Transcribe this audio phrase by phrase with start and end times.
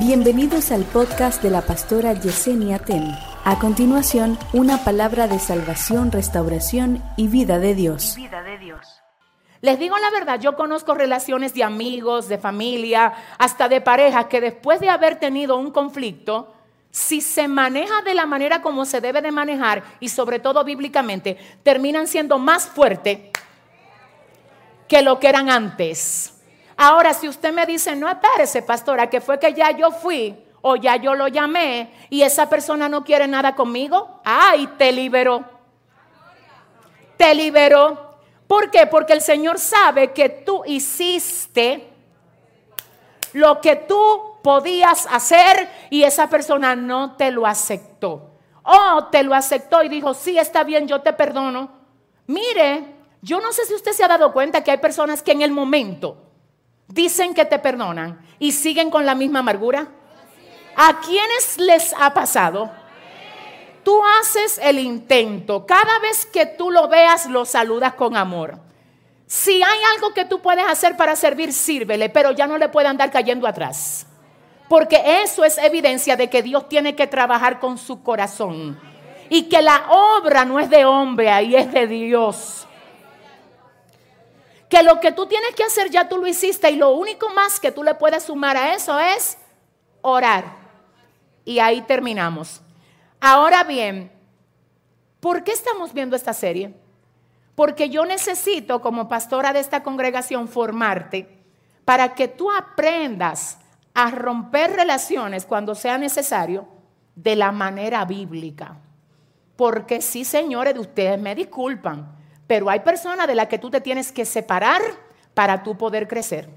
[0.00, 3.14] Bienvenidos al podcast de la pastora Yesenia Ten.
[3.44, 8.14] A continuación, una palabra de salvación, restauración y vida de Dios.
[8.16, 9.02] Vida de Dios.
[9.60, 14.40] Les digo la verdad, yo conozco relaciones de amigos, de familia, hasta de pareja, que
[14.40, 16.54] después de haber tenido un conflicto,
[16.90, 21.36] si se maneja de la manera como se debe de manejar y sobre todo bíblicamente,
[21.62, 23.18] terminan siendo más fuertes
[24.88, 26.39] que lo que eran antes.
[26.82, 30.76] Ahora, si usted me dice, no espérese, pastora, que fue que ya yo fui o
[30.76, 35.44] ya yo lo llamé y esa persona no quiere nada conmigo, ay, te liberó.
[37.18, 38.16] Te liberó.
[38.46, 38.86] ¿Por qué?
[38.86, 41.86] Porque el Señor sabe que tú hiciste
[43.34, 48.30] lo que tú podías hacer y esa persona no te lo aceptó.
[48.62, 51.72] O te lo aceptó y dijo, sí, está bien, yo te perdono.
[52.26, 52.86] Mire,
[53.20, 55.50] yo no sé si usted se ha dado cuenta que hay personas que en el
[55.50, 56.29] momento
[56.90, 59.88] dicen que te perdonan y siguen con la misma amargura?
[60.76, 62.70] ¿A quiénes les ha pasado?
[63.82, 65.64] Tú haces el intento.
[65.66, 68.58] Cada vez que tú lo veas, lo saludas con amor.
[69.26, 72.88] Si hay algo que tú puedes hacer para servir, sírvele, pero ya no le puede
[72.88, 74.06] andar cayendo atrás.
[74.68, 78.78] Porque eso es evidencia de que Dios tiene que trabajar con su corazón.
[79.28, 82.66] Y que la obra no es de hombre, ahí es de Dios
[84.70, 87.58] que lo que tú tienes que hacer ya tú lo hiciste y lo único más
[87.58, 89.36] que tú le puedes sumar a eso es
[90.00, 90.44] orar.
[91.44, 92.62] Y ahí terminamos.
[93.20, 94.12] Ahora bien,
[95.18, 96.72] ¿por qué estamos viendo esta serie?
[97.56, 101.28] Porque yo necesito como pastora de esta congregación formarte
[101.84, 103.58] para que tú aprendas
[103.92, 106.68] a romper relaciones cuando sea necesario
[107.16, 108.76] de la manera bíblica.
[109.56, 112.19] Porque sí, señores, de ustedes me disculpan
[112.50, 114.82] pero hay personas de las que tú te tienes que separar
[115.34, 116.50] para tú poder crecer.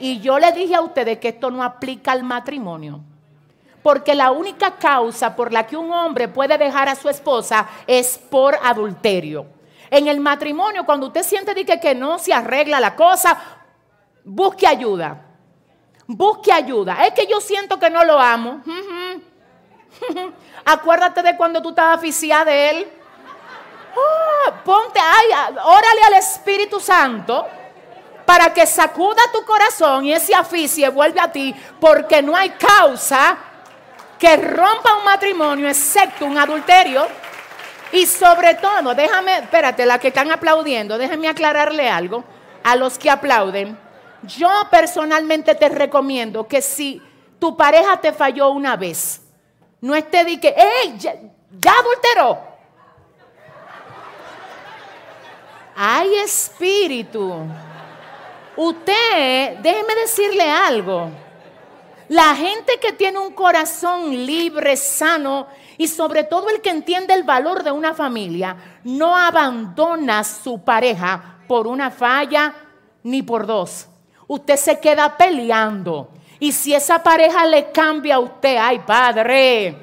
[0.00, 2.98] Y yo le dije a ustedes que esto no aplica al matrimonio.
[3.80, 8.18] Porque la única causa por la que un hombre puede dejar a su esposa es
[8.18, 9.46] por adulterio.
[9.88, 13.38] En el matrimonio, cuando usted siente que, que no se arregla la cosa,
[14.24, 15.26] busque ayuda.
[16.08, 17.06] Busque ayuda.
[17.06, 18.64] Es que yo siento que no lo amo.
[20.64, 22.88] Acuérdate de cuando tú estabas aficiada de él
[23.96, 27.46] Oh, ponte, ay, órale al Espíritu Santo
[28.24, 33.36] para que sacuda tu corazón y ese aficie vuelve a ti, porque no hay causa
[34.18, 37.06] que rompa un matrimonio excepto un adulterio.
[37.92, 42.24] Y sobre todo, déjame, espérate, la que están aplaudiendo, déjenme aclararle algo
[42.64, 43.78] a los que aplauden.
[44.22, 47.00] Yo personalmente te recomiendo que si
[47.38, 49.20] tu pareja te falló una vez,
[49.80, 50.96] no esté de que, ¡ey!
[50.98, 51.14] Ya,
[51.50, 52.53] ya adulteró.
[55.76, 57.34] Hay espíritu.
[58.56, 61.10] Usted, déjeme decirle algo.
[62.08, 67.24] La gente que tiene un corazón libre, sano y sobre todo el que entiende el
[67.24, 72.54] valor de una familia, no abandona a su pareja por una falla
[73.02, 73.88] ni por dos.
[74.28, 76.10] Usted se queda peleando.
[76.38, 79.76] Y si esa pareja le cambia a usted, ay padre,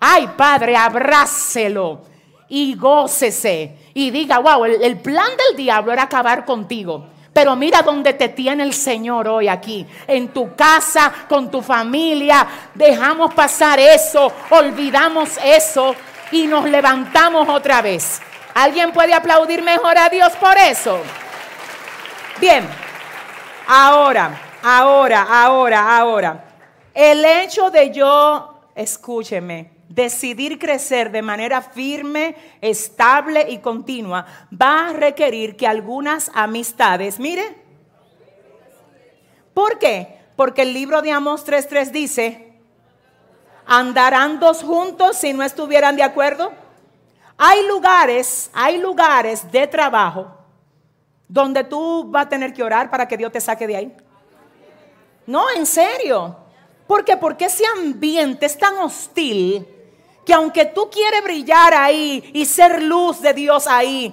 [0.00, 2.15] ay padre, abrácelo
[2.48, 7.06] y gócese y diga, wow, el, plan del diablo era acabar contigo.
[7.32, 12.46] Pero mira dónde te tiene el Señor hoy aquí, en tu casa, con tu familia.
[12.74, 15.94] Dejamos pasar eso, olvidamos eso
[16.32, 18.22] y nos levantamos otra vez.
[18.54, 20.98] ¿Alguien puede aplaudir mejor a Dios por eso?
[22.40, 22.66] Bien,
[23.66, 26.44] ahora, ahora, ahora, ahora.
[26.94, 34.92] El hecho de yo, escúcheme, decidir crecer de manera firme, estable y continua, va a
[34.92, 37.56] requerir que algunas amistades, mire,
[39.54, 40.18] ¿por qué?
[40.34, 42.52] Porque el libro de Amos 3.3 dice,
[43.64, 46.52] ¿andarán dos juntos si no estuvieran de acuerdo?
[47.38, 50.32] Hay lugares, hay lugares de trabajo
[51.28, 53.96] donde tú vas a tener que orar para que Dios te saque de ahí.
[55.26, 56.36] No, en serio.
[56.86, 57.16] ¿Por qué?
[57.16, 59.66] Porque ese ambiente es tan hostil
[60.26, 64.12] que aunque tú quieres brillar ahí y ser luz de Dios ahí,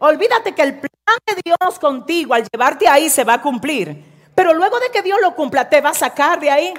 [0.00, 4.04] olvídate que el plan de Dios contigo al llevarte ahí se va a cumplir.
[4.34, 6.74] Pero luego de que Dios lo cumpla, te va a sacar de ahí.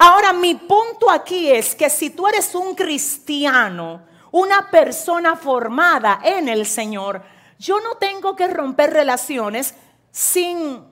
[0.00, 4.02] Ahora, mi punto aquí es que si tú eres un cristiano,
[4.32, 7.22] una persona formada en el Señor,
[7.58, 9.74] yo no tengo que romper relaciones
[10.10, 10.84] sin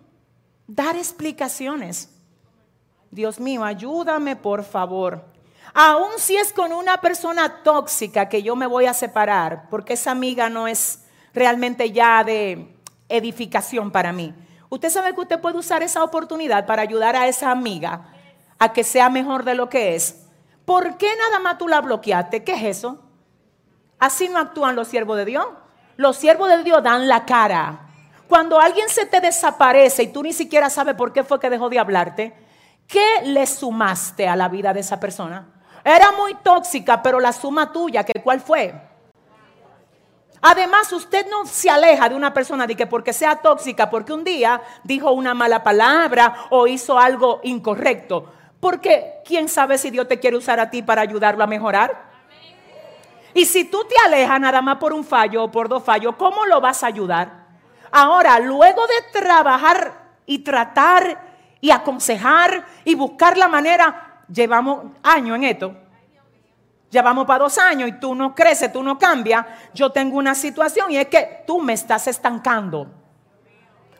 [0.69, 2.11] dar explicaciones.
[3.11, 5.25] Dios mío, ayúdame por favor.
[5.75, 10.11] Aún si es con una persona tóxica que yo me voy a separar, porque esa
[10.11, 11.05] amiga no es
[11.35, 12.75] realmente ya de
[13.09, 14.35] edificación para mí.
[14.71, 18.13] Usted sabe que usted puede usar esa oportunidad para ayudar a esa amiga
[18.59, 20.27] a que sea mejor de lo que es,
[20.65, 22.45] ¿por qué nada más tú la bloqueaste?
[22.45, 22.99] ¿Qué es eso?
[23.99, 25.47] Así no actúan los siervos de Dios.
[25.97, 27.89] Los siervos de Dios dan la cara.
[28.29, 31.71] Cuando alguien se te desaparece y tú ni siquiera sabes por qué fue que dejó
[31.71, 32.35] de hablarte,
[32.87, 35.58] ¿qué le sumaste a la vida de esa persona?
[35.85, 38.75] Era muy tóxica, pero la suma tuya, ¿que ¿cuál fue?
[40.41, 44.23] Además, usted no se aleja de una persona de que porque sea tóxica, porque un
[44.23, 48.33] día dijo una mala palabra o hizo algo incorrecto.
[48.61, 52.09] Porque quién sabe si Dios te quiere usar a ti para ayudarlo a mejorar.
[53.35, 56.47] Y si tú te alejas nada más por un fallo o por dos fallos, ¿cómo
[56.47, 57.47] lo vas a ayudar?
[57.91, 59.95] Ahora, luego de trabajar
[60.27, 61.27] y tratar
[61.61, 65.75] y aconsejar y buscar la manera, llevamos años en esto.
[66.91, 69.45] Ya vamos para dos años y tú no creces, tú no cambias.
[69.75, 72.87] Yo tengo una situación y es que tú me estás estancando.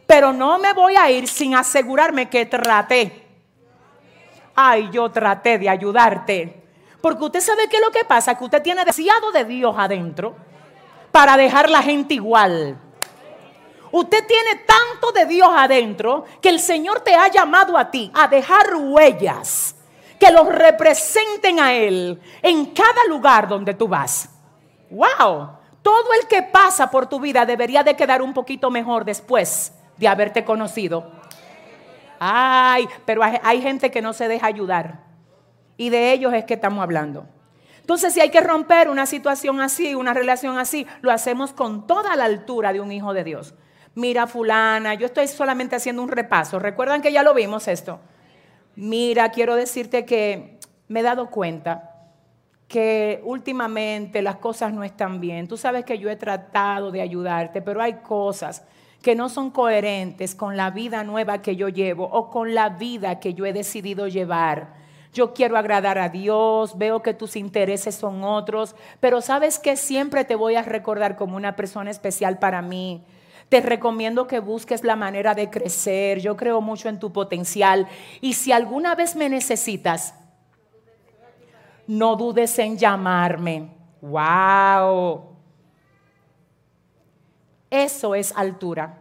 [0.07, 3.27] Pero no me voy a ir sin asegurarme que traté.
[4.55, 6.65] Ay, yo traté de ayudarte.
[7.03, 10.35] Porque usted sabe qué es lo que pasa, que usted tiene demasiado de Dios adentro
[11.13, 12.79] para dejar la gente igual.
[13.93, 18.29] Usted tiene tanto de Dios adentro que el Señor te ha llamado a ti a
[18.29, 19.78] dejar huellas
[20.19, 24.31] que los representen a Él en cada lugar donde tú vas.
[24.91, 25.51] ¡Wow!
[25.83, 30.09] Todo el que pasa por tu vida debería de quedar un poquito mejor después de
[30.09, 31.11] haberte conocido.
[32.19, 35.01] Ay, pero hay, gente que no se deja ayudar.
[35.77, 37.27] Y de ellos es que estamos hablando.
[37.81, 42.17] Entonces, si hay que romper una situación así, una relación así, lo hacemos con toda
[42.17, 43.55] la altura de un hijo de Dios.
[43.95, 46.59] Mira, fulana, yo estoy solamente haciendo un repaso.
[46.59, 48.01] ¿Recuerdan que ya lo vimos esto?
[48.81, 51.97] Mira, quiero decirte que me he dado cuenta
[52.69, 55.49] que últimamente las cosas no están bien.
[55.49, 58.63] Tú sabes que yo he tratado de ayudarte, pero hay cosas
[59.03, 63.19] que no son coherentes con la vida nueva que yo llevo o con la vida
[63.19, 64.75] que yo he decidido llevar.
[65.13, 70.25] Yo quiero agradar a Dios, veo que tus intereses son otros, pero sabes que siempre
[70.25, 73.05] te voy a recordar como una persona especial para mí.
[73.49, 76.21] Te recomiendo que busques la manera de crecer.
[76.21, 77.89] Yo creo mucho en tu potencial.
[78.21, 80.15] Y si alguna vez me necesitas,
[81.87, 83.71] no dudes en llamarme.
[84.03, 85.37] ¡Wow!
[87.71, 88.99] Eso es altura.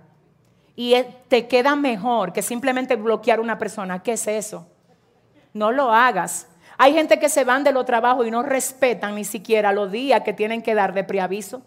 [0.76, 0.96] Y
[1.28, 4.02] te queda mejor que simplemente bloquear a una persona.
[4.02, 4.68] ¿Qué es eso?
[5.54, 6.48] No lo hagas.
[6.78, 10.22] Hay gente que se van de los trabajos y no respetan ni siquiera los días
[10.22, 11.64] que tienen que dar de preaviso.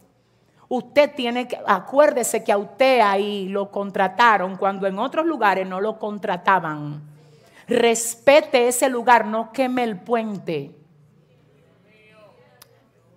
[0.73, 5.81] Usted tiene que, acuérdese que a usted ahí lo contrataron cuando en otros lugares no
[5.81, 7.03] lo contrataban.
[7.67, 10.71] Respete ese lugar, no queme el puente.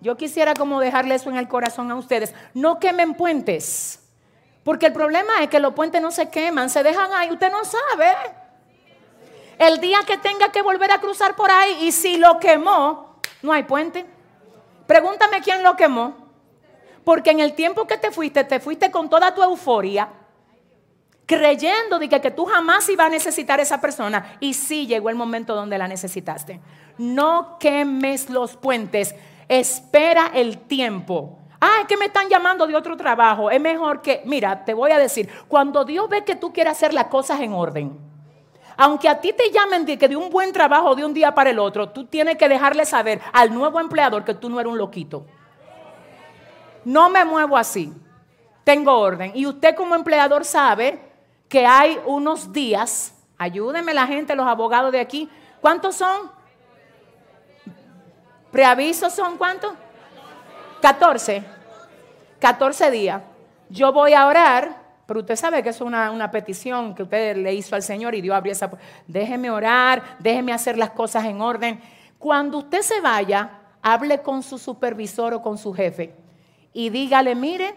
[0.00, 2.34] Yo quisiera como dejarle eso en el corazón a ustedes.
[2.54, 4.04] No quemen puentes.
[4.64, 7.62] Porque el problema es que los puentes no se queman, se dejan ahí, usted no
[7.64, 8.16] sabe.
[9.60, 13.52] El día que tenga que volver a cruzar por ahí y si lo quemó, no
[13.52, 14.04] hay puente.
[14.88, 16.23] Pregúntame quién lo quemó.
[17.04, 20.08] Porque en el tiempo que te fuiste, te fuiste con toda tu euforia,
[21.26, 24.36] creyendo de que, que tú jamás ibas a necesitar a esa persona.
[24.40, 26.60] Y sí llegó el momento donde la necesitaste.
[26.98, 29.14] No quemes los puentes.
[29.48, 31.38] Espera el tiempo.
[31.60, 33.50] Ah, es que me están llamando de otro trabajo.
[33.50, 36.92] Es mejor que, mira, te voy a decir, cuando Dios ve que tú quieres hacer
[36.92, 37.98] las cosas en orden,
[38.76, 41.50] aunque a ti te llamen de que de un buen trabajo de un día para
[41.50, 44.78] el otro, tú tienes que dejarle saber al nuevo empleador que tú no eres un
[44.78, 45.26] loquito.
[46.84, 47.92] No me muevo así.
[48.64, 49.32] Tengo orden.
[49.34, 50.98] Y usted como empleador sabe
[51.48, 55.28] que hay unos días, ayúdenme la gente, los abogados de aquí,
[55.60, 56.30] ¿cuántos son?
[58.50, 59.72] ¿Preavisos son cuántos?
[60.80, 61.44] 14.
[62.38, 63.22] 14 días.
[63.68, 67.54] Yo voy a orar, pero usted sabe que es una, una petición que usted le
[67.54, 68.70] hizo al Señor y Dios abrió esa
[69.06, 71.80] Déjeme orar, déjeme hacer las cosas en orden.
[72.18, 73.50] Cuando usted se vaya,
[73.82, 76.23] hable con su supervisor o con su jefe
[76.74, 77.74] y dígale, mire,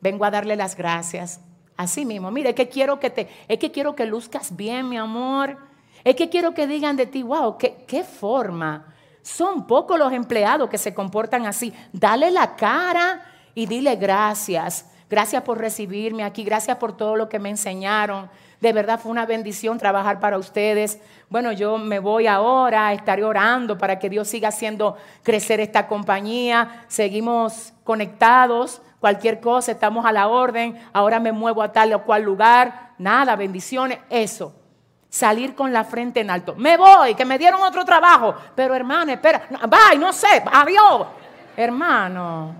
[0.00, 1.40] vengo a darle las gracias.
[1.76, 4.96] Así mismo, mire, es que quiero que te, es que quiero que luzcas bien, mi
[4.96, 5.58] amor.
[6.04, 8.94] Es que quiero que digan de ti, wow, qué, qué forma.
[9.22, 11.74] Son pocos los empleados que se comportan así.
[11.92, 13.22] Dale la cara
[13.54, 14.86] y dile gracias.
[15.10, 18.30] Gracias por recibirme aquí, gracias por todo lo que me enseñaron.
[18.60, 21.00] De verdad fue una bendición trabajar para ustedes.
[21.28, 26.84] Bueno, yo me voy ahora, estaré orando para que Dios siga haciendo crecer esta compañía.
[26.88, 30.76] Seguimos conectados, cualquier cosa, estamos a la orden.
[30.92, 32.90] Ahora me muevo a tal o cual lugar.
[32.98, 34.52] Nada, bendiciones, eso.
[35.08, 36.56] Salir con la frente en alto.
[36.56, 38.34] Me voy, que me dieron otro trabajo.
[38.56, 41.06] Pero hermano, espera, bye, no sé, adiós.
[41.56, 42.54] Hermano.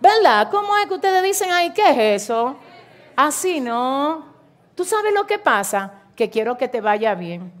[0.00, 0.50] ¿Verdad?
[0.50, 2.56] ¿Cómo es que ustedes dicen ahí, qué es eso?
[3.16, 4.32] Así no.
[4.74, 6.02] ¿Tú sabes lo que pasa?
[6.16, 7.52] Que quiero que te vaya bien.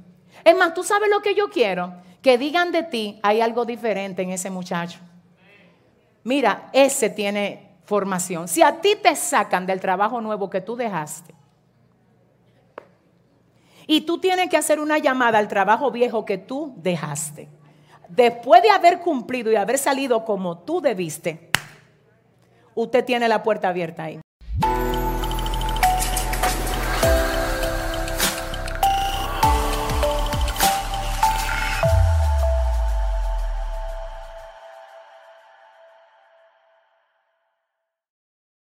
[0.44, 4.22] Es más, tú sabes lo que yo quiero, que digan de ti, hay algo diferente
[4.22, 4.98] en ese muchacho.
[6.24, 8.48] Mira, ese tiene formación.
[8.48, 11.34] Si a ti te sacan del trabajo nuevo que tú dejaste
[13.86, 17.48] y tú tienes que hacer una llamada al trabajo viejo que tú dejaste,
[18.08, 21.50] después de haber cumplido y haber salido como tú debiste,
[22.74, 24.21] usted tiene la puerta abierta ahí.